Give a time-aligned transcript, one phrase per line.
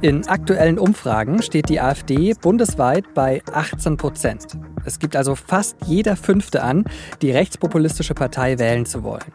[0.00, 4.46] In aktuellen Umfragen steht die AfD bundesweit bei 18 Prozent.
[4.84, 6.84] Es gibt also fast jeder Fünfte an,
[7.20, 9.32] die rechtspopulistische Partei wählen zu wollen.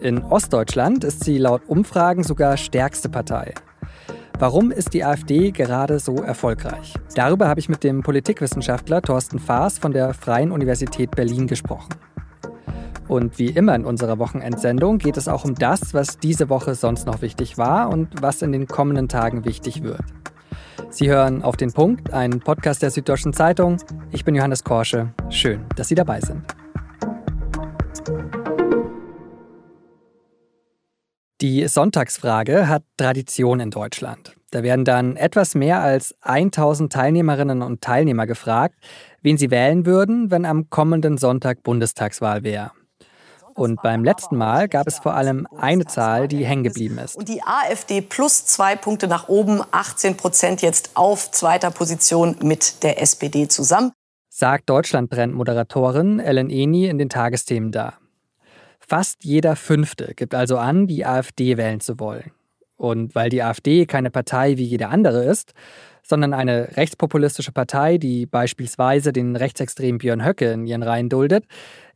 [0.00, 3.52] In Ostdeutschland ist sie laut Umfragen sogar stärkste Partei.
[4.38, 6.94] Warum ist die AfD gerade so erfolgreich?
[7.14, 11.90] Darüber habe ich mit dem Politikwissenschaftler Thorsten Faas von der Freien Universität Berlin gesprochen.
[13.08, 17.06] Und wie immer in unserer Wochenendsendung geht es auch um das, was diese Woche sonst
[17.06, 20.02] noch wichtig war und was in den kommenden Tagen wichtig wird.
[20.90, 23.76] Sie hören auf den Punkt, einen Podcast der Süddeutschen Zeitung.
[24.12, 25.12] Ich bin Johannes Korsche.
[25.30, 26.42] Schön, dass Sie dabei sind.
[31.42, 34.34] Die Sonntagsfrage hat Tradition in Deutschland.
[34.52, 38.76] Da werden dann etwas mehr als 1000 Teilnehmerinnen und Teilnehmer gefragt,
[39.20, 42.70] wen sie wählen würden, wenn am kommenden Sonntag Bundestagswahl wäre.
[43.56, 47.16] Und beim letzten Mal gab es vor allem eine Zahl, die hängen geblieben ist.
[47.16, 52.82] Und die AfD plus zwei Punkte nach oben, 18 Prozent jetzt auf zweiter Position mit
[52.82, 53.92] der SPD zusammen.
[54.28, 57.94] Sagt Deutschlandbrennt-Moderatorin Ellen Eni in den Tagesthemen da.
[58.78, 62.32] Fast jeder Fünfte gibt also an, die AfD wählen zu wollen.
[62.76, 65.54] Und weil die AfD keine Partei wie jede andere ist,
[66.06, 71.44] sondern eine rechtspopulistische Partei, die beispielsweise den rechtsextremen Björn Höcke in ihren Reihen duldet,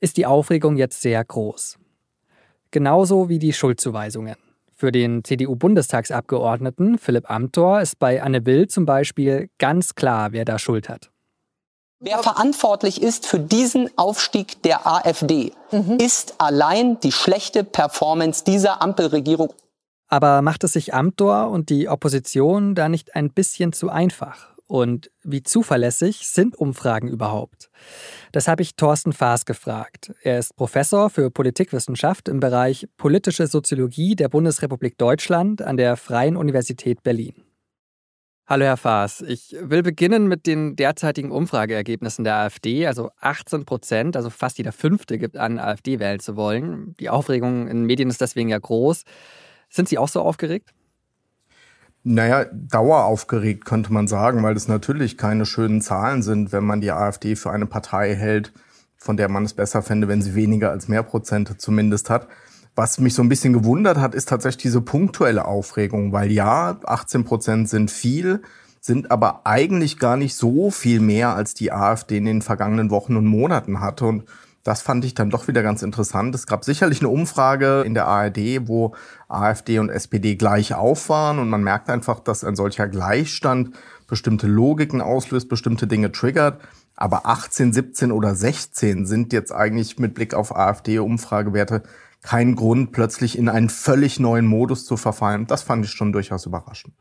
[0.01, 1.79] ist die Aufregung jetzt sehr groß.
[2.71, 4.37] Genauso wie die Schuldzuweisungen.
[4.75, 10.59] Für den CDU-Bundestagsabgeordneten Philipp Amthor ist bei Anne Will zum Beispiel ganz klar, wer da
[10.59, 11.11] Schuld hat.
[12.03, 15.99] Wer verantwortlich ist für diesen Aufstieg der AfD, mhm.
[15.99, 19.53] ist allein die schlechte Performance dieser Ampelregierung.
[20.13, 24.51] Aber macht es sich Amthor und die Opposition da nicht ein bisschen zu einfach?
[24.67, 27.71] Und wie zuverlässig sind Umfragen überhaupt?
[28.33, 30.13] Das habe ich Thorsten Faas gefragt.
[30.23, 36.37] Er ist Professor für Politikwissenschaft im Bereich politische Soziologie der Bundesrepublik Deutschland an der Freien
[36.37, 37.35] Universität Berlin.
[38.49, 42.89] Hallo Herr Faas, ich will beginnen mit den derzeitigen Umfrageergebnissen der AfD.
[42.89, 46.97] Also 18 Prozent, also fast jeder Fünfte gibt an, AfD wählen zu wollen.
[46.99, 49.05] Die Aufregung in Medien ist deswegen ja groß.
[49.71, 50.75] Sind Sie auch so aufgeregt?
[52.03, 56.93] Naja, daueraufgeregt könnte man sagen, weil es natürlich keine schönen Zahlen sind, wenn man die
[56.93, 58.53] AfD für eine Partei hält,
[58.97, 62.27] von der man es besser fände, wenn sie weniger als mehr Prozente zumindest hat.
[62.75, 67.25] Was mich so ein bisschen gewundert hat, ist tatsächlich diese punktuelle Aufregung, weil ja, 18
[67.25, 68.43] Prozent sind viel,
[68.81, 73.17] sind aber eigentlich gar nicht so viel mehr, als die AfD in den vergangenen Wochen
[73.17, 74.07] und Monaten hatte.
[74.07, 74.25] Und
[74.63, 76.35] das fand ich dann doch wieder ganz interessant.
[76.35, 78.95] Es gab sicherlich eine Umfrage in der ARD, wo
[79.29, 83.75] AfD und SPD gleich auf waren und man merkt einfach, dass ein solcher Gleichstand
[84.07, 86.61] bestimmte Logiken auslöst, bestimmte Dinge triggert.
[86.97, 91.83] Aber 18, 17 oder 16 sind jetzt eigentlich mit Blick auf AfD-Umfragewerte
[92.23, 95.47] kein Grund, plötzlich in einen völlig neuen Modus zu verfallen.
[95.47, 96.95] Das fand ich schon durchaus überraschend.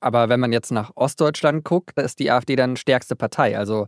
[0.00, 3.58] Aber wenn man jetzt nach Ostdeutschland guckt, da ist die AfD dann stärkste Partei.
[3.58, 3.86] Also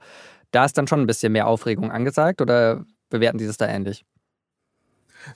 [0.51, 4.05] da ist dann schon ein bisschen mehr Aufregung angesagt oder bewerten Sie das da ähnlich?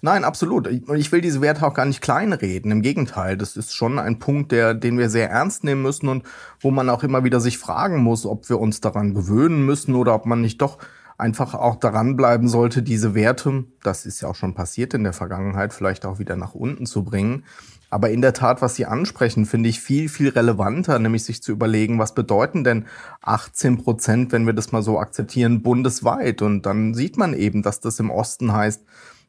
[0.00, 0.68] Nein, absolut.
[0.68, 2.70] Ich will diese Werte auch gar nicht kleinreden.
[2.70, 6.24] Im Gegenteil, das ist schon ein Punkt, der, den wir sehr ernst nehmen müssen und
[6.60, 10.14] wo man auch immer wieder sich fragen muss, ob wir uns daran gewöhnen müssen oder
[10.14, 10.78] ob man nicht doch
[11.18, 15.12] einfach auch daran bleiben sollte, diese Werte, das ist ja auch schon passiert in der
[15.12, 17.44] Vergangenheit, vielleicht auch wieder nach unten zu bringen.
[17.92, 21.52] Aber in der Tat, was Sie ansprechen, finde ich viel, viel relevanter, nämlich sich zu
[21.52, 22.86] überlegen, was bedeuten denn
[23.20, 26.40] 18 Prozent, wenn wir das mal so akzeptieren, bundesweit?
[26.40, 28.82] Und dann sieht man eben, dass das im Osten heißt,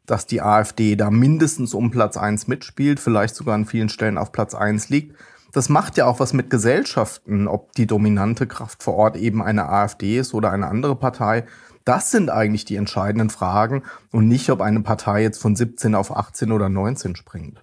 [0.05, 4.31] dass die AfD da mindestens um Platz eins mitspielt, vielleicht sogar an vielen Stellen auf
[4.31, 5.17] Platz eins liegt.
[5.51, 9.67] Das macht ja auch was mit Gesellschaften, ob die dominante Kraft vor Ort eben eine
[9.67, 11.43] AfD ist oder eine andere Partei.
[11.83, 16.15] Das sind eigentlich die entscheidenden Fragen und nicht, ob eine Partei jetzt von 17 auf
[16.15, 17.61] 18 oder 19 springt.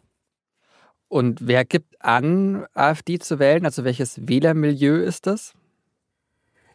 [1.11, 3.65] Und wer gibt an, AfD zu wählen?
[3.65, 5.55] Also welches Wählermilieu ist das?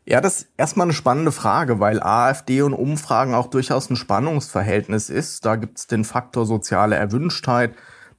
[0.03, 5.09] Ja, das ist erstmal eine spannende Frage, weil AfD und Umfragen auch durchaus ein Spannungsverhältnis
[5.09, 5.45] ist.
[5.45, 7.75] Da gibt es den Faktor soziale Erwünschtheit,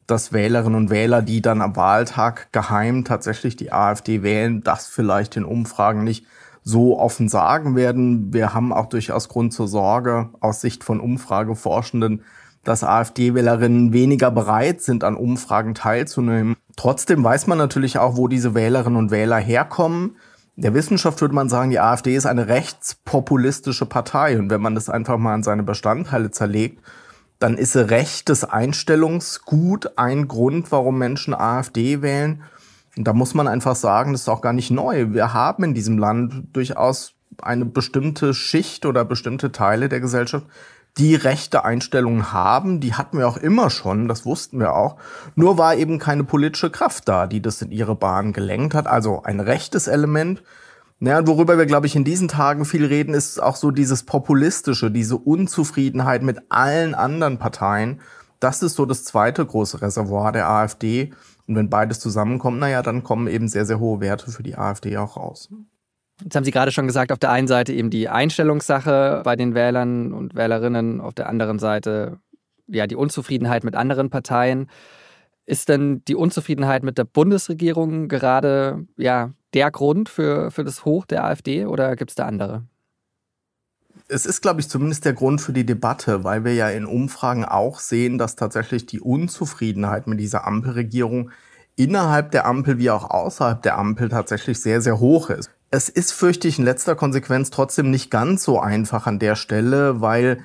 [0.07, 5.37] dass Wählerinnen und Wähler, die dann am Wahltag geheim tatsächlich die AfD wählen, das vielleicht
[5.37, 6.25] in Umfragen nicht
[6.63, 8.33] so offen sagen werden.
[8.33, 12.25] Wir haben auch durchaus Grund zur Sorge aus Sicht von Umfrageforschenden,
[12.67, 16.57] dass AfD-Wählerinnen weniger bereit sind, an Umfragen teilzunehmen.
[16.77, 20.17] Trotzdem weiß man natürlich auch, wo diese Wählerinnen und Wähler herkommen.
[20.57, 24.39] Der Wissenschaft würde man sagen, die AfD ist eine rechtspopulistische Partei.
[24.39, 26.83] Und wenn man das einfach mal an seine Bestandteile zerlegt,
[27.39, 32.43] dann ist rechtes Einstellungsgut ein Grund, warum Menschen AfD wählen.
[32.97, 35.13] Und da muss man einfach sagen, das ist auch gar nicht neu.
[35.13, 40.47] Wir haben in diesem Land durchaus eine bestimmte Schicht oder bestimmte Teile der Gesellschaft,
[40.99, 42.81] die rechte Einstellungen haben.
[42.81, 44.97] Die hatten wir auch immer schon, das wussten wir auch.
[45.35, 48.87] Nur war eben keine politische Kraft da, die das in ihre Bahn gelenkt hat.
[48.87, 50.43] Also ein rechtes Element.
[50.99, 54.91] Naja, worüber wir, glaube ich, in diesen Tagen viel reden, ist auch so dieses Populistische,
[54.91, 58.01] diese Unzufriedenheit mit allen anderen Parteien.
[58.41, 61.13] Das ist so das zweite große Reservoir der AfD.
[61.47, 64.97] Und wenn beides zusammenkommt, naja, dann kommen eben sehr, sehr hohe Werte für die AfD
[64.97, 65.51] auch raus.
[66.23, 69.55] Jetzt haben Sie gerade schon gesagt, auf der einen Seite eben die Einstellungssache bei den
[69.55, 72.19] Wählern und Wählerinnen, auf der anderen Seite
[72.67, 74.69] ja die Unzufriedenheit mit anderen Parteien.
[75.45, 81.07] Ist denn die Unzufriedenheit mit der Bundesregierung gerade ja der Grund für, für das Hoch
[81.07, 82.65] der AfD oder gibt es da andere?
[84.09, 87.45] Es ist, glaube ich, zumindest der Grund für die Debatte, weil wir ja in Umfragen
[87.45, 91.31] auch sehen, dass tatsächlich die Unzufriedenheit mit dieser Ampelregierung
[91.77, 95.51] innerhalb der Ampel wie auch außerhalb der Ampel tatsächlich sehr, sehr hoch ist.
[95.71, 100.01] Es ist, fürchte ich, in letzter Konsequenz trotzdem nicht ganz so einfach an der Stelle,
[100.01, 100.39] weil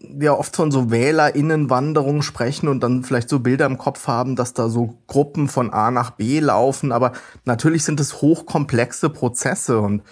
[0.00, 4.54] wir oft von so WählerInnenwanderungen sprechen und dann vielleicht so Bilder im Kopf haben, dass
[4.54, 6.92] da so Gruppen von A nach B laufen.
[6.92, 7.12] Aber
[7.44, 10.02] natürlich sind es hochkomplexe Prozesse und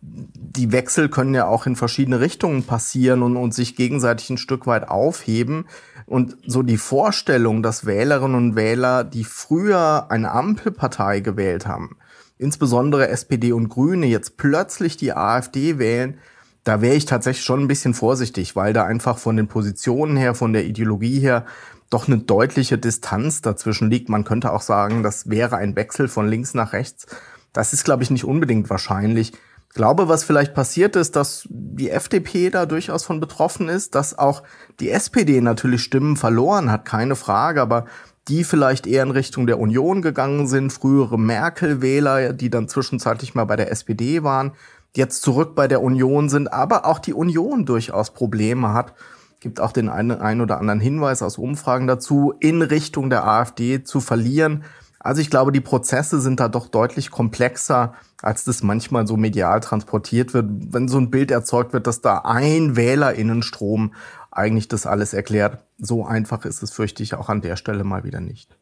[0.00, 4.66] die Wechsel können ja auch in verschiedene Richtungen passieren und, und sich gegenseitig ein Stück
[4.66, 5.66] weit aufheben.
[6.06, 11.96] Und so die Vorstellung, dass Wählerinnen und Wähler, die früher eine Ampelpartei gewählt haben,
[12.38, 16.18] insbesondere SPD und Grüne, jetzt plötzlich die AfD wählen,
[16.64, 20.34] da wäre ich tatsächlich schon ein bisschen vorsichtig, weil da einfach von den Positionen her,
[20.34, 21.44] von der Ideologie her
[21.90, 24.08] doch eine deutliche Distanz dazwischen liegt.
[24.08, 27.06] Man könnte auch sagen, das wäre ein Wechsel von links nach rechts.
[27.52, 29.32] Das ist, glaube ich, nicht unbedingt wahrscheinlich.
[29.32, 34.18] Ich glaube, was vielleicht passiert ist, dass die FDP da durchaus von betroffen ist, dass
[34.18, 34.42] auch
[34.80, 37.86] die SPD natürlich Stimmen verloren hat, keine Frage, aber
[38.28, 43.44] die vielleicht eher in Richtung der Union gegangen sind, frühere Merkel-Wähler, die dann zwischenzeitlich mal
[43.44, 44.52] bei der SPD waren,
[44.96, 48.94] jetzt zurück bei der Union sind, aber auch die Union durchaus Probleme hat.
[49.40, 53.84] Gibt auch den einen, einen oder anderen Hinweis aus Umfragen dazu, in Richtung der AfD
[53.84, 54.64] zu verlieren.
[55.00, 57.92] Also ich glaube, die Prozesse sind da doch deutlich komplexer,
[58.22, 60.46] als das manchmal so medial transportiert wird.
[60.48, 63.92] Wenn so ein Bild erzeugt wird, dass da ein Wählerinnenstrom
[64.34, 65.64] eigentlich das alles erklärt.
[65.78, 68.56] So einfach ist es, fürchte ich, auch an der Stelle mal wieder nicht.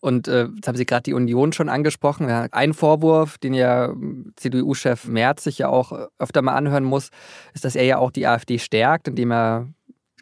[0.00, 2.28] Und äh, jetzt haben Sie gerade die Union schon angesprochen.
[2.28, 3.94] Ja, ein Vorwurf, den ja
[4.36, 7.10] CDU-Chef Merz sich ja auch öfter mal anhören muss,
[7.52, 9.68] ist, dass er ja auch die AfD stärkt, indem er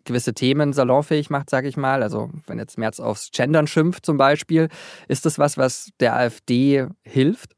[0.05, 2.03] gewisse Themen salonfähig macht, sage ich mal.
[2.03, 4.69] Also wenn jetzt Merz aufs Gendern schimpft zum Beispiel,
[5.07, 7.55] ist das was, was der AfD hilft?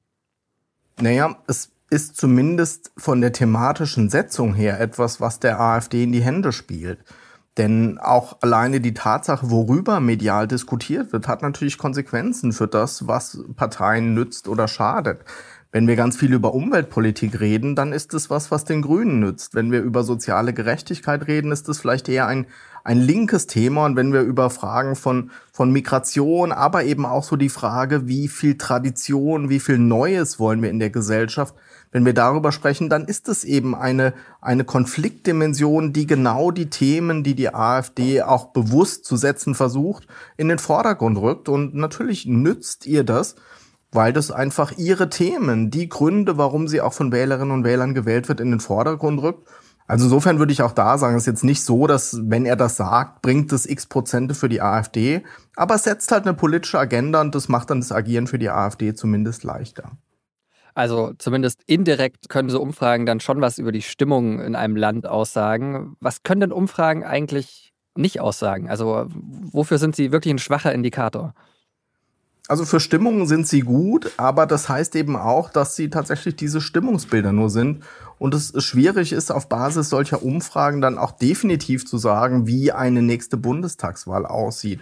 [1.00, 6.22] Naja, es ist zumindest von der thematischen Setzung her etwas, was der AfD in die
[6.22, 7.04] Hände spielt.
[7.58, 13.42] Denn auch alleine die Tatsache, worüber medial diskutiert wird, hat natürlich Konsequenzen für das, was
[13.56, 15.24] Parteien nützt oder schadet.
[15.72, 19.54] Wenn wir ganz viel über Umweltpolitik reden, dann ist es was, was den Grünen nützt.
[19.54, 22.46] Wenn wir über soziale Gerechtigkeit reden, ist es vielleicht eher ein,
[22.84, 23.84] ein linkes Thema.
[23.86, 28.28] Und wenn wir über Fragen von, von Migration, aber eben auch so die Frage, wie
[28.28, 31.54] viel Tradition, wie viel Neues wollen wir in der Gesellschaft,
[31.92, 37.24] wenn wir darüber sprechen, dann ist es eben eine, eine Konfliktdimension, die genau die Themen,
[37.24, 40.06] die die AfD auch bewusst zu setzen versucht,
[40.36, 41.48] in den Vordergrund rückt.
[41.48, 43.34] Und natürlich nützt ihr das,
[43.90, 48.28] weil das einfach ihre Themen, die Gründe, warum sie auch von Wählerinnen und Wählern gewählt
[48.28, 49.48] wird, in den Vordergrund rückt.
[49.90, 52.54] Also insofern würde ich auch da sagen, es ist jetzt nicht so, dass wenn er
[52.54, 55.24] das sagt, bringt es x Prozente für die AfD,
[55.56, 58.50] aber es setzt halt eine politische Agenda und das macht dann das Agieren für die
[58.50, 59.98] AfD zumindest leichter.
[60.76, 65.08] Also zumindest indirekt können so Umfragen dann schon was über die Stimmung in einem Land
[65.08, 65.96] aussagen.
[65.98, 68.70] Was können denn Umfragen eigentlich nicht aussagen?
[68.70, 71.34] Also wofür sind sie wirklich ein schwacher Indikator?
[72.50, 76.60] Also für Stimmungen sind sie gut, aber das heißt eben auch, dass sie tatsächlich diese
[76.60, 77.84] Stimmungsbilder nur sind
[78.18, 83.02] und es schwierig ist, auf Basis solcher Umfragen dann auch definitiv zu sagen, wie eine
[83.02, 84.80] nächste Bundestagswahl aussieht.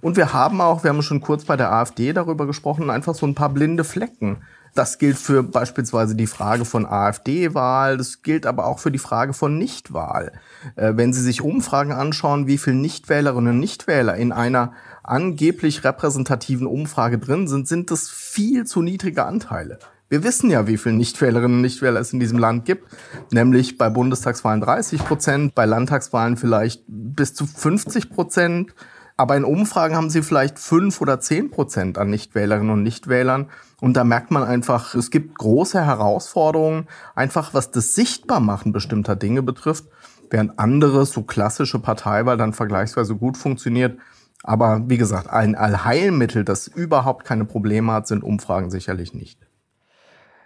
[0.00, 3.26] Und wir haben auch, wir haben schon kurz bei der AfD darüber gesprochen, einfach so
[3.26, 4.38] ein paar blinde Flecken.
[4.74, 9.34] Das gilt für beispielsweise die Frage von AfD-Wahl, das gilt aber auch für die Frage
[9.34, 10.32] von Nichtwahl.
[10.74, 14.72] Äh, wenn Sie sich Umfragen anschauen, wie viele Nichtwählerinnen und Nichtwähler in einer
[15.04, 19.78] angeblich repräsentativen Umfrage drin sind, sind das viel zu niedrige Anteile.
[20.08, 22.84] Wir wissen ja, wie viele Nichtwählerinnen und Nichtwähler es in diesem Land gibt,
[23.32, 28.74] nämlich bei Bundestagswahlen 30 Prozent, bei Landtagswahlen vielleicht bis zu 50 Prozent.
[29.16, 33.48] Aber in Umfragen haben sie vielleicht fünf oder zehn Prozent an Nichtwählerinnen und Nichtwählern.
[33.80, 39.42] Und da merkt man einfach, es gibt große Herausforderungen, einfach was das Sichtbarmachen bestimmter Dinge
[39.42, 39.84] betrifft,
[40.30, 43.98] während andere, so klassische Parteiwahl dann vergleichsweise gut funktioniert,
[44.46, 49.40] aber wie gesagt, ein Allheilmittel, das überhaupt keine Probleme hat, sind Umfragen sicherlich nicht.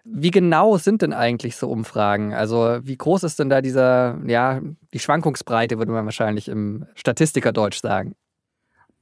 [0.05, 2.33] Wie genau sind denn eigentlich so Umfragen?
[2.33, 4.61] Also wie groß ist denn da dieser, ja,
[4.95, 8.15] die Schwankungsbreite, würde man wahrscheinlich im Statistikerdeutsch sagen?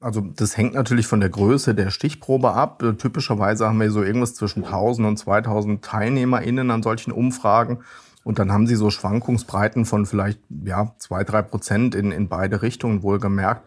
[0.00, 2.83] Also das hängt natürlich von der Größe der Stichprobe ab.
[2.99, 7.81] Typischerweise haben wir so irgendwas zwischen 1000 und 2000 TeilnehmerInnen an solchen Umfragen.
[8.25, 12.62] Und dann haben sie so Schwankungsbreiten von vielleicht ja, zwei, drei Prozent in, in beide
[12.62, 13.62] Richtungen wohlgemerkt.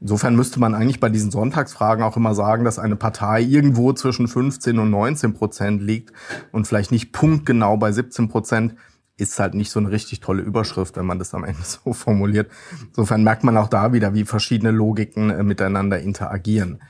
[0.00, 4.28] Insofern müsste man eigentlich bei diesen Sonntagsfragen auch immer sagen, dass eine Partei irgendwo zwischen
[4.28, 6.12] 15 und 19 Prozent liegt
[6.52, 8.74] und vielleicht nicht punktgenau bei 17 Prozent
[9.16, 12.50] ist halt nicht so eine richtig tolle Überschrift, wenn man das am Ende so formuliert.
[12.88, 16.80] Insofern merkt man auch da wieder, wie verschiedene Logiken äh, miteinander interagieren.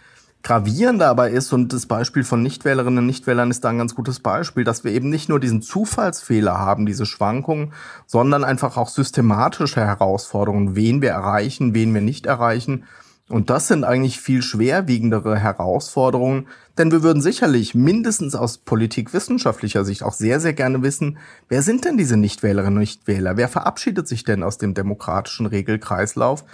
[0.47, 4.21] Gravierend dabei ist, und das Beispiel von Nichtwählerinnen und Nichtwählern ist da ein ganz gutes
[4.21, 7.73] Beispiel, dass wir eben nicht nur diesen Zufallsfehler haben, diese Schwankungen,
[8.07, 12.85] sondern einfach auch systematische Herausforderungen, wen wir erreichen, wen wir nicht erreichen.
[13.29, 16.47] Und das sind eigentlich viel schwerwiegendere Herausforderungen,
[16.79, 21.85] denn wir würden sicherlich mindestens aus politikwissenschaftlicher Sicht auch sehr, sehr gerne wissen, wer sind
[21.85, 23.37] denn diese Nichtwählerinnen und Nichtwähler?
[23.37, 26.45] Wer verabschiedet sich denn aus dem demokratischen Regelkreislauf?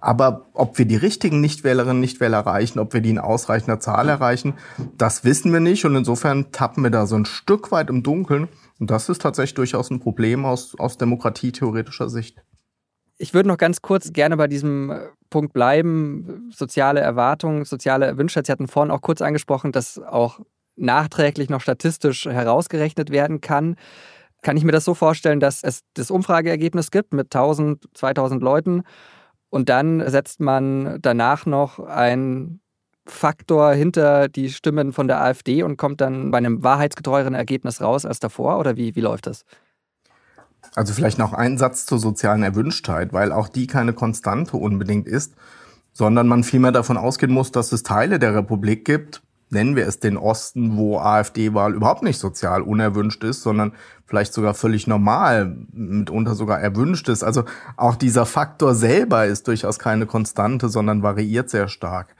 [0.00, 4.08] Aber ob wir die richtigen Nichtwählerinnen und Nichtwähler erreichen, ob wir die in ausreichender Zahl
[4.08, 4.54] erreichen,
[4.96, 5.84] das wissen wir nicht.
[5.84, 8.48] Und insofern tappen wir da so ein Stück weit im Dunkeln.
[8.78, 12.42] Und das ist tatsächlich durchaus ein Problem aus, aus demokratietheoretischer Sicht.
[13.18, 16.50] Ich würde noch ganz kurz gerne bei diesem äh, Punkt bleiben.
[16.54, 18.40] Soziale Erwartungen, soziale Wünsche.
[18.42, 20.40] Sie hatten vorhin auch kurz angesprochen, dass auch
[20.76, 23.76] nachträglich noch statistisch herausgerechnet werden kann.
[24.40, 28.84] Kann ich mir das so vorstellen, dass es das Umfrageergebnis gibt mit 1000, 2000 Leuten
[29.50, 32.60] und dann setzt man danach noch einen
[33.06, 38.06] Faktor hinter die Stimmen von der AfD und kommt dann bei einem wahrheitsgetreueren Ergebnis raus
[38.06, 38.58] als davor?
[38.58, 39.44] Oder wie, wie läuft das?
[40.74, 45.34] Also vielleicht noch ein Satz zur sozialen Erwünschtheit, weil auch die keine Konstante unbedingt ist,
[45.92, 49.98] sondern man vielmehr davon ausgehen muss, dass es Teile der Republik gibt, nennen wir es
[49.98, 53.72] den Osten, wo AfD-Wahl überhaupt nicht sozial unerwünscht ist, sondern
[54.06, 57.22] vielleicht sogar völlig normal, mitunter sogar erwünscht ist.
[57.22, 57.44] Also
[57.76, 62.14] auch dieser Faktor selber ist durchaus keine Konstante, sondern variiert sehr stark.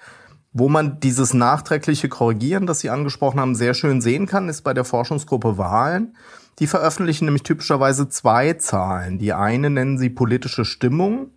[0.52, 4.74] Wo man dieses nachträgliche Korrigieren, das Sie angesprochen haben, sehr schön sehen kann, ist bei
[4.74, 6.16] der Forschungsgruppe Wahlen.
[6.58, 9.18] Die veröffentlichen nämlich typischerweise zwei Zahlen.
[9.18, 11.30] Die eine nennen sie politische Stimmung,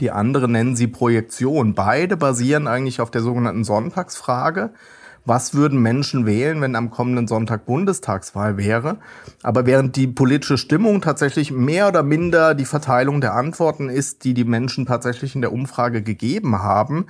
[0.00, 1.74] die andere nennen sie Projektion.
[1.74, 4.72] Beide basieren eigentlich auf der sogenannten Sonntagsfrage
[5.26, 8.98] was würden Menschen wählen, wenn am kommenden Sonntag Bundestagswahl wäre.
[9.42, 14.32] Aber während die politische Stimmung tatsächlich mehr oder minder die Verteilung der Antworten ist, die
[14.32, 17.06] die Menschen tatsächlich in der Umfrage gegeben haben,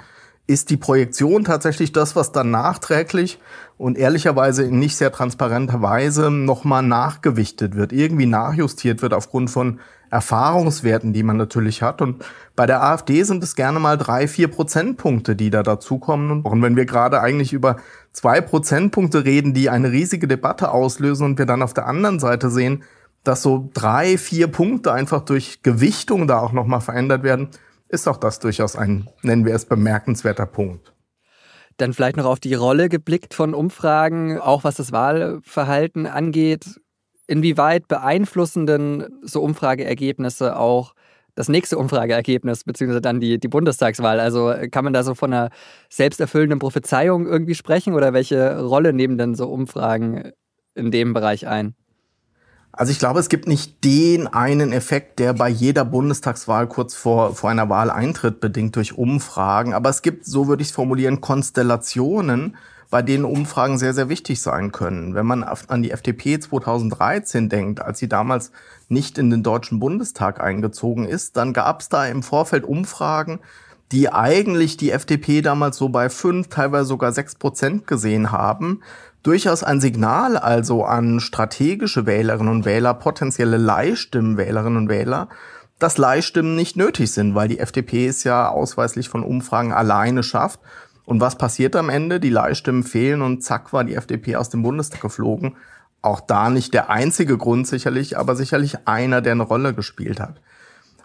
[0.46, 3.40] ist die Projektion tatsächlich das, was dann nachträglich
[3.78, 9.80] und ehrlicherweise in nicht sehr transparenter Weise nochmal nachgewichtet wird, irgendwie nachjustiert wird aufgrund von
[10.10, 12.00] Erfahrungswerten, die man natürlich hat.
[12.00, 16.42] Und bei der AfD sind es gerne mal drei, vier Prozentpunkte, die da dazukommen.
[16.42, 17.76] Und wenn wir gerade eigentlich über
[18.12, 22.50] zwei Prozentpunkte reden, die eine riesige Debatte auslösen und wir dann auf der anderen Seite
[22.50, 22.82] sehen,
[23.25, 27.48] dass so drei, vier Punkte einfach durch Gewichtung da auch nochmal verändert werden,
[27.88, 30.92] ist auch das durchaus ein, nennen wir es, bemerkenswerter Punkt.
[31.76, 36.80] Dann vielleicht noch auf die Rolle geblickt von Umfragen, auch was das Wahlverhalten angeht.
[37.26, 40.95] Inwieweit beeinflussen denn so Umfrageergebnisse auch
[41.35, 44.21] das nächste Umfrageergebnis, beziehungsweise dann die, die Bundestagswahl?
[44.21, 45.50] Also kann man da so von einer
[45.90, 50.33] selbsterfüllenden Prophezeiung irgendwie sprechen oder welche Rolle nehmen denn so Umfragen
[50.75, 51.75] in dem Bereich ein?
[52.73, 57.35] Also ich glaube, es gibt nicht den einen Effekt, der bei jeder Bundestagswahl kurz vor,
[57.35, 59.73] vor einer Wahl eintritt, bedingt durch Umfragen.
[59.73, 62.56] Aber es gibt, so würde ich es formulieren, Konstellationen,
[62.90, 65.14] bei denen Umfragen sehr, sehr wichtig sein können.
[65.14, 68.52] Wenn man an die FDP 2013 denkt, als sie damals
[68.88, 73.40] nicht in den Deutschen Bundestag eingezogen ist, dann gab es da im Vorfeld Umfragen,
[73.93, 78.83] die eigentlich die FDP damals so bei fünf, teilweise sogar sechs Prozent gesehen haben.
[79.23, 85.28] Durchaus ein Signal also an strategische Wählerinnen und Wähler, potenzielle Leihstimmenwählerinnen und Wähler,
[85.78, 90.61] dass Leihstimmen nicht nötig sind, weil die FDP es ja ausweislich von Umfragen alleine schafft.
[91.06, 92.20] Und was passiert am Ende?
[92.20, 95.56] Die Leihstimmen fehlen und zack war die FDP aus dem Bundestag geflogen.
[96.02, 100.40] Auch da nicht der einzige Grund sicherlich, aber sicherlich einer, der eine Rolle gespielt hat.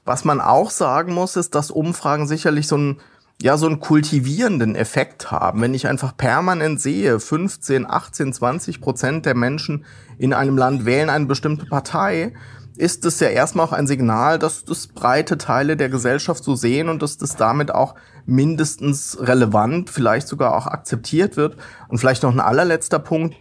[0.03, 2.99] Was man auch sagen muss, ist, dass Umfragen sicherlich so einen,
[3.41, 5.61] ja, so einen kultivierenden Effekt haben.
[5.61, 9.85] Wenn ich einfach permanent sehe, 15, 18, 20 Prozent der Menschen
[10.17, 12.33] in einem Land wählen eine bestimmte Partei,
[12.75, 16.89] ist es ja erstmal auch ein Signal, dass das breite Teile der Gesellschaft so sehen
[16.89, 17.93] und dass das damit auch
[18.25, 21.57] mindestens relevant, vielleicht sogar auch akzeptiert wird.
[21.87, 23.35] Und vielleicht noch ein allerletzter Punkt.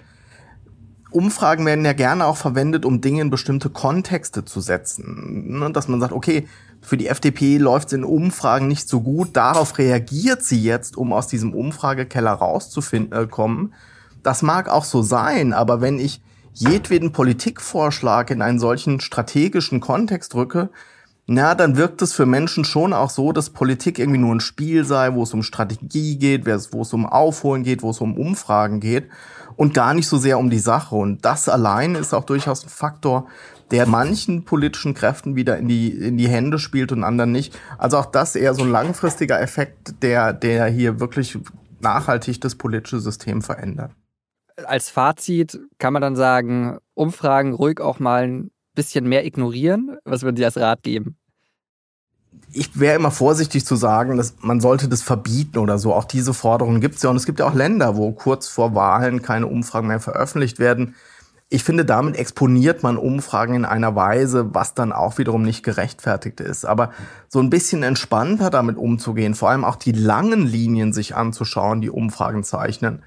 [1.10, 5.58] Umfragen werden ja gerne auch verwendet, um Dinge in bestimmte Kontexte zu setzen.
[5.58, 6.46] Ne, dass man sagt, okay,
[6.80, 11.12] für die FDP läuft es in Umfragen nicht so gut, darauf reagiert sie jetzt, um
[11.12, 13.74] aus diesem Umfragekeller rauszukommen.
[14.22, 16.22] Das mag auch so sein, aber wenn ich
[16.52, 20.70] jedweden Politikvorschlag in einen solchen strategischen Kontext rücke,
[21.32, 24.84] na, dann wirkt es für Menschen schon auch so, dass Politik irgendwie nur ein Spiel
[24.84, 28.80] sei, wo es um Strategie geht, wo es um Aufholen geht, wo es um Umfragen
[28.80, 29.08] geht
[29.54, 30.96] und gar nicht so sehr um die Sache.
[30.96, 33.28] Und das allein ist auch durchaus ein Faktor,
[33.70, 37.56] der manchen politischen Kräften wieder in die, in die Hände spielt und anderen nicht.
[37.78, 41.38] Also auch das eher so ein langfristiger Effekt, der, der hier wirklich
[41.78, 43.92] nachhaltig das politische System verändert.
[44.64, 49.96] Als Fazit kann man dann sagen, Umfragen ruhig auch mal ein bisschen mehr ignorieren.
[50.04, 51.16] Was würden Sie als Rat geben?
[52.52, 55.94] Ich wäre immer vorsichtig zu sagen, dass man sollte das verbieten oder so.
[55.94, 57.10] Auch diese Forderungen gibt es ja.
[57.10, 60.94] Und es gibt ja auch Länder, wo kurz vor Wahlen keine Umfragen mehr veröffentlicht werden.
[61.48, 66.40] Ich finde, damit exponiert man Umfragen in einer Weise, was dann auch wiederum nicht gerechtfertigt
[66.40, 66.64] ist.
[66.64, 66.90] Aber
[67.28, 71.90] so ein bisschen entspannter damit umzugehen, vor allem auch die langen Linien sich anzuschauen, die
[71.90, 73.02] Umfragen zeichnen,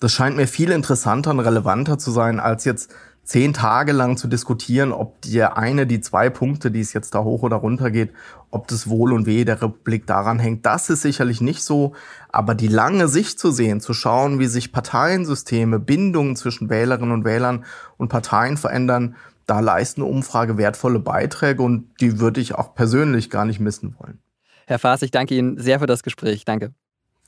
[0.00, 2.94] das scheint mir viel interessanter und relevanter zu sein, als jetzt
[3.28, 7.24] zehn Tage lang zu diskutieren, ob der eine, die zwei Punkte, die es jetzt da
[7.24, 8.10] hoch oder runter geht,
[8.50, 10.64] ob das Wohl und Weh der Republik daran hängt.
[10.64, 11.92] Das ist sicherlich nicht so.
[12.30, 17.26] Aber die lange Sicht zu sehen, zu schauen, wie sich Parteiensysteme, Bindungen zwischen Wählerinnen und
[17.26, 17.66] Wählern
[17.98, 23.44] und Parteien verändern, da leisten Umfrage wertvolle Beiträge und die würde ich auch persönlich gar
[23.44, 24.20] nicht missen wollen.
[24.66, 26.46] Herr Faas, ich danke Ihnen sehr für das Gespräch.
[26.46, 26.72] Danke.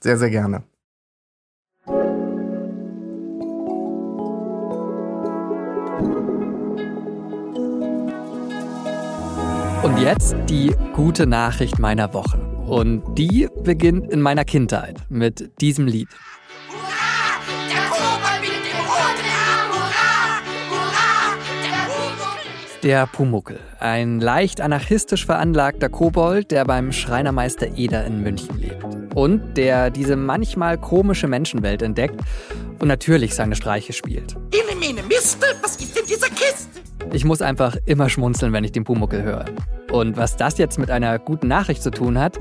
[0.01, 0.63] Sehr, sehr gerne.
[10.01, 12.39] Jetzt die gute Nachricht meiner Woche.
[12.67, 16.09] Und die beginnt in meiner Kindheit mit diesem Lied.
[22.83, 28.83] Der Pumuckel, ein leicht anarchistisch veranlagter Kobold, der beim Schreinermeister Eder in München lebt.
[29.15, 32.19] Und der diese manchmal komische Menschenwelt entdeckt
[32.79, 34.35] und natürlich seine Streiche spielt.
[34.51, 36.90] Ine, mene, Miste, was ist in dieser Kiste?
[37.13, 39.47] Ich muss einfach immer schmunzeln, wenn ich den Pumuckel höre.
[39.91, 42.39] Und was das jetzt mit einer guten Nachricht zu tun hat?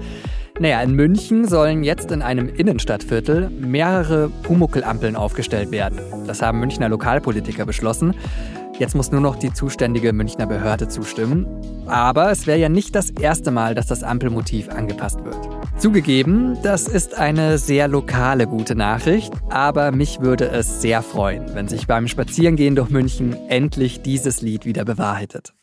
[0.60, 6.00] Naja, in München sollen jetzt in einem Innenstadtviertel mehrere Pumuckelampeln aufgestellt werden.
[6.28, 8.14] Das haben Münchner Lokalpolitiker beschlossen.
[8.80, 11.46] Jetzt muss nur noch die zuständige Münchner Behörde zustimmen.
[11.86, 15.38] Aber es wäre ja nicht das erste Mal, dass das Ampelmotiv angepasst wird.
[15.78, 21.68] Zugegeben, das ist eine sehr lokale gute Nachricht, aber mich würde es sehr freuen, wenn
[21.68, 25.54] sich beim Spazierengehen durch München endlich dieses Lied wieder bewahrheitet.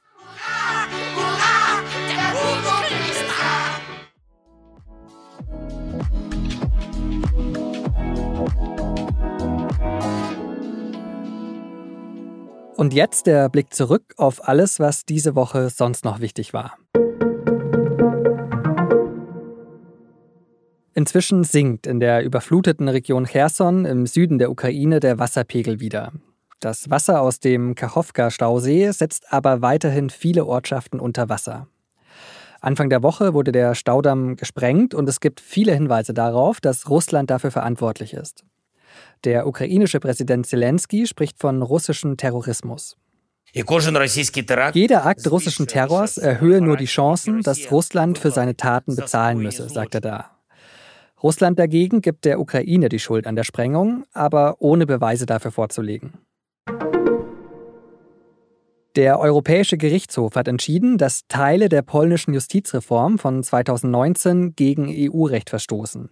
[12.76, 16.76] Und jetzt der Blick zurück auf alles, was diese Woche sonst noch wichtig war.
[20.92, 26.12] Inzwischen sinkt in der überfluteten Region Cherson im Süden der Ukraine der Wasserpegel wieder.
[26.60, 31.68] Das Wasser aus dem Kachowka-Stausee setzt aber weiterhin viele Ortschaften unter Wasser.
[32.60, 37.30] Anfang der Woche wurde der Staudamm gesprengt und es gibt viele Hinweise darauf, dass Russland
[37.30, 38.44] dafür verantwortlich ist.
[39.24, 42.96] Der ukrainische Präsident Zelensky spricht von russischem Terrorismus.
[43.52, 49.68] Jeder Akt russischen Terrors erhöhe nur die Chancen, dass Russland für seine Taten bezahlen müsse,
[49.68, 50.30] sagt er da.
[51.22, 56.12] Russland dagegen gibt der Ukraine die Schuld an der Sprengung, aber ohne Beweise dafür vorzulegen.
[58.96, 66.11] Der Europäische Gerichtshof hat entschieden, dass Teile der polnischen Justizreform von 2019 gegen EU-Recht verstoßen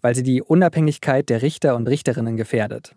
[0.00, 2.94] weil sie die Unabhängigkeit der Richter und Richterinnen gefährdet.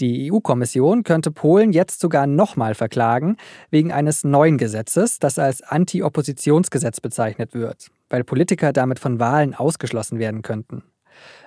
[0.00, 3.36] Die EU-Kommission könnte Polen jetzt sogar nochmal verklagen,
[3.70, 10.18] wegen eines neuen Gesetzes, das als Anti-Oppositionsgesetz bezeichnet wird, weil Politiker damit von Wahlen ausgeschlossen
[10.18, 10.82] werden könnten.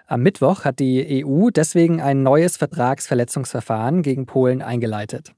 [0.07, 5.33] Am Mittwoch hat die EU deswegen ein neues Vertragsverletzungsverfahren gegen Polen eingeleitet.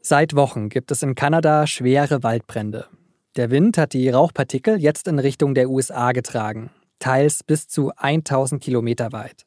[0.00, 2.86] Seit Wochen gibt es in Kanada schwere Waldbrände.
[3.40, 8.62] Der Wind hat die Rauchpartikel jetzt in Richtung der USA getragen, teils bis zu 1000
[8.62, 9.46] Kilometer weit.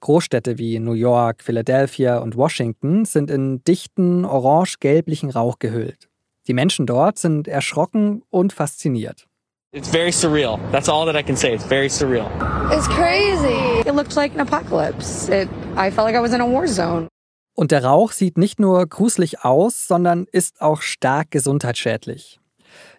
[0.00, 6.08] Großstädte wie New York, Philadelphia und Washington sind in dichten orange-gelblichen Rauch gehüllt.
[6.48, 9.28] Die Menschen dort sind erschrocken und fasziniert.
[9.70, 10.58] It's very surreal.
[10.72, 11.54] That's all that I can say.
[11.54, 12.26] It's very surreal.
[12.76, 13.88] It's crazy.
[13.88, 15.28] It looked like an apocalypse.
[15.28, 17.06] It, I felt like I was in a war zone.
[17.54, 22.40] Und der Rauch sieht nicht nur gruselig aus, sondern ist auch stark gesundheitsschädlich.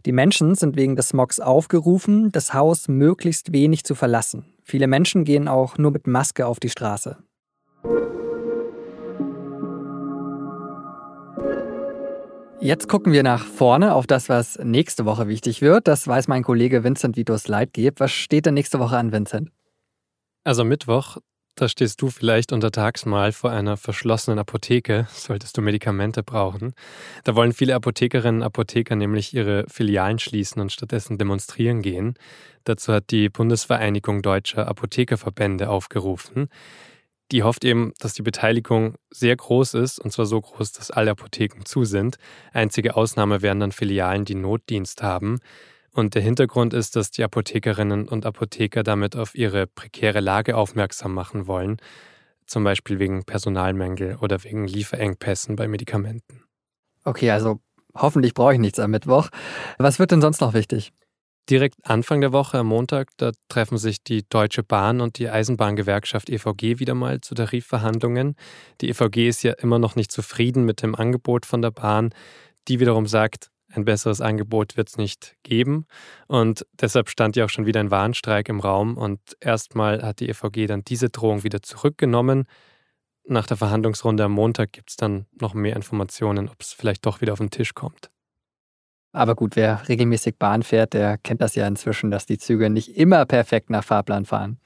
[0.06, 4.46] Die Menschen sind wegen des Smogs aufgerufen, das Haus möglichst wenig zu verlassen.
[4.62, 7.18] Viele Menschen gehen auch nur mit Maske auf die Straße.
[12.60, 15.88] Jetzt gucken wir nach vorne auf das, was nächste Woche wichtig wird.
[15.88, 18.00] Das weiß mein Kollege Vincent Vitus Leitgeb.
[18.00, 19.52] Was steht denn nächste Woche an, Vincent?
[20.46, 21.18] Also Mittwoch,
[21.56, 26.74] da stehst du vielleicht untertags mal vor einer verschlossenen Apotheke, solltest du Medikamente brauchen.
[27.24, 32.16] Da wollen viele Apothekerinnen und Apotheker nämlich ihre Filialen schließen und stattdessen demonstrieren gehen.
[32.64, 36.50] Dazu hat die Bundesvereinigung deutscher Apothekerverbände aufgerufen.
[37.32, 41.12] Die hofft eben, dass die Beteiligung sehr groß ist, und zwar so groß, dass alle
[41.12, 42.18] Apotheken zu sind.
[42.52, 45.40] Einzige Ausnahme wären dann Filialen, die Notdienst haben.
[45.94, 51.14] Und der Hintergrund ist, dass die Apothekerinnen und Apotheker damit auf ihre prekäre Lage aufmerksam
[51.14, 51.78] machen wollen,
[52.48, 56.44] zum Beispiel wegen Personalmängel oder wegen Lieferengpässen bei Medikamenten.
[57.04, 57.60] Okay, also
[57.96, 59.30] hoffentlich brauche ich nichts am Mittwoch.
[59.78, 60.94] Was wird denn sonst noch wichtig?
[61.50, 66.30] Direkt Anfang der Woche am Montag, da treffen sich die Deutsche Bahn und die Eisenbahngewerkschaft
[66.30, 68.36] EVG wieder mal zu Tarifverhandlungen.
[68.80, 72.14] Die EVG ist ja immer noch nicht zufrieden mit dem Angebot von der Bahn.
[72.70, 75.86] Die wiederum sagt, ein besseres Angebot wird es nicht geben.
[76.28, 78.98] Und deshalb stand ja auch schon wieder ein Warnstreik im Raum.
[78.98, 82.46] Und erstmal hat die EVG dann diese Drohung wieder zurückgenommen.
[83.26, 87.22] Nach der Verhandlungsrunde am Montag gibt es dann noch mehr Informationen, ob es vielleicht doch
[87.22, 88.10] wieder auf den Tisch kommt.
[89.14, 92.98] Aber gut, wer regelmäßig Bahn fährt, der kennt das ja inzwischen, dass die Züge nicht
[92.98, 94.60] immer perfekt nach Fahrplan fahren.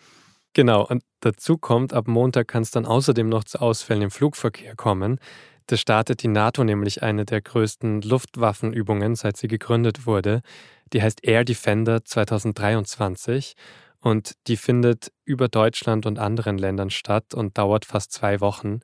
[0.53, 4.75] Genau, und dazu kommt, ab Montag kann es dann außerdem noch zu Ausfällen im Flugverkehr
[4.75, 5.19] kommen.
[5.67, 10.41] Da startet die NATO nämlich eine der größten Luftwaffenübungen, seit sie gegründet wurde.
[10.93, 13.53] Die heißt Air Defender 2023
[13.99, 18.79] und die findet über Deutschland und anderen Ländern statt und dauert fast zwei Wochen.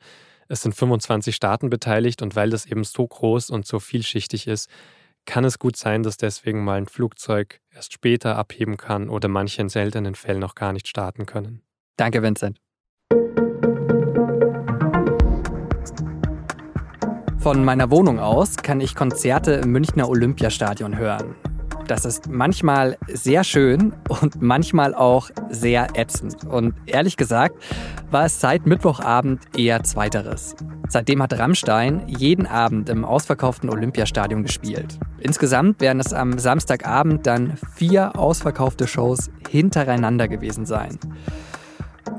[0.50, 4.70] Es sind 25 Staaten beteiligt und weil das eben so groß und so vielschichtig ist,
[5.26, 9.62] kann es gut sein, dass deswegen mal ein Flugzeug erst später abheben kann oder manche
[9.62, 11.62] in seltenen Fällen noch gar nicht starten können.
[11.96, 12.63] Danke, Vincent.
[17.44, 21.36] Von meiner Wohnung aus kann ich Konzerte im Münchner Olympiastadion hören.
[21.88, 26.46] Das ist manchmal sehr schön und manchmal auch sehr ätzend.
[26.46, 27.58] Und ehrlich gesagt
[28.10, 30.56] war es seit Mittwochabend eher zweiteres.
[30.88, 34.98] Seitdem hat Rammstein jeden Abend im ausverkauften Olympiastadion gespielt.
[35.20, 40.98] Insgesamt werden es am Samstagabend dann vier ausverkaufte Shows hintereinander gewesen sein.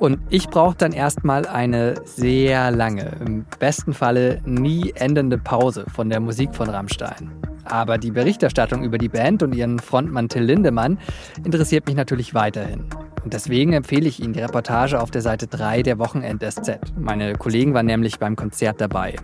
[0.05, 6.11] Und ich brauche dann erstmal eine sehr lange, im besten Falle nie endende Pause von
[6.11, 7.31] der Musik von Rammstein.
[7.65, 10.99] Aber die Berichterstattung über die Band und ihren Frontmann Till Lindemann
[11.43, 12.85] interessiert mich natürlich weiterhin.
[13.25, 16.81] Und deswegen empfehle ich Ihnen die Reportage auf der Seite 3 der Wochenend-SZ.
[17.01, 19.17] Meine Kollegen waren nämlich beim Konzert dabei.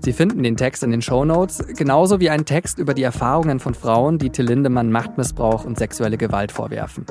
[0.00, 3.60] Sie finden den Text in den Show Notes, genauso wie einen Text über die Erfahrungen
[3.60, 7.06] von Frauen, die Till Lindemann Machtmissbrauch und sexuelle Gewalt vorwerfen.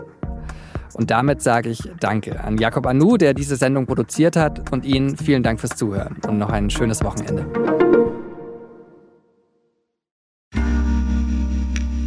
[0.94, 5.18] Und damit sage ich Danke an Jakob Anu, der diese Sendung produziert hat, und Ihnen
[5.18, 7.46] vielen Dank fürs Zuhören und noch ein schönes Wochenende.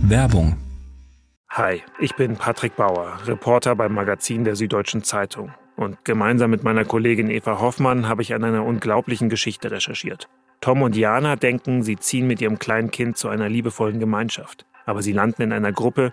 [0.06, 0.56] Werbung.
[1.50, 5.52] Hi, ich bin Patrick Bauer, Reporter beim Magazin der Süddeutschen Zeitung.
[5.76, 10.28] Und gemeinsam mit meiner Kollegin Eva Hoffmann habe ich an einer unglaublichen Geschichte recherchiert.
[10.60, 14.66] Tom und Jana denken, sie ziehen mit ihrem kleinen Kind zu einer liebevollen Gemeinschaft.
[14.86, 16.12] Aber sie landen in einer Gruppe,